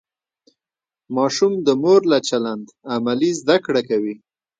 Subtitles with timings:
[1.15, 4.15] ماشوم د مور له چلند عملي زده کړه کوي.